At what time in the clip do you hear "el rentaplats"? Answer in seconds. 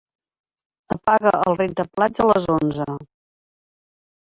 1.51-2.25